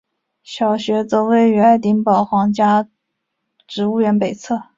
[0.41, 2.89] 小学则位于爱丁堡皇家
[3.67, 4.63] 植物园北侧。